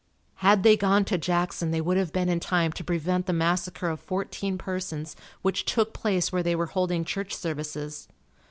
Had 0.37 0.63
they 0.63 0.75
gone 0.75 1.05
to 1.05 1.17
Jackson 1.19 1.69
they 1.69 1.79
would 1.79 1.95
have 1.95 2.11
been 2.11 2.27
in 2.27 2.39
time 2.39 2.71
to 2.71 2.83
prevent 2.83 3.27
the 3.27 3.33
massacre 3.33 3.87
of 3.87 3.99
fourteen 3.99 4.57
persons 4.57 5.15
which 5.43 5.63
took 5.63 5.93
place 5.93 6.31
where 6.31 6.41
they 6.41 6.55
were 6.55 6.65
holding 6.73 7.05
church 7.05 7.35
services. 7.35 8.07